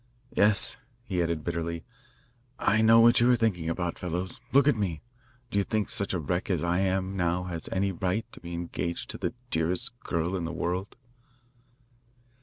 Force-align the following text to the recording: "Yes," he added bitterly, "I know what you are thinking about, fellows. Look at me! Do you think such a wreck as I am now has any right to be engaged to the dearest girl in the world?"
"Yes," 0.35 0.77
he 1.03 1.21
added 1.21 1.43
bitterly, 1.43 1.83
"I 2.57 2.81
know 2.81 3.01
what 3.01 3.19
you 3.19 3.29
are 3.29 3.35
thinking 3.35 3.69
about, 3.69 3.99
fellows. 3.99 4.41
Look 4.51 4.67
at 4.67 4.75
me! 4.75 5.03
Do 5.51 5.59
you 5.59 5.63
think 5.63 5.89
such 5.91 6.11
a 6.15 6.19
wreck 6.19 6.49
as 6.49 6.63
I 6.63 6.79
am 6.79 7.15
now 7.15 7.43
has 7.43 7.69
any 7.71 7.91
right 7.91 8.25
to 8.31 8.39
be 8.41 8.55
engaged 8.55 9.11
to 9.11 9.19
the 9.19 9.35
dearest 9.51 9.91
girl 9.99 10.35
in 10.35 10.43
the 10.43 10.51
world?" 10.51 10.97